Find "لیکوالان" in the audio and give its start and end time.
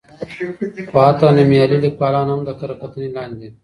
1.85-2.27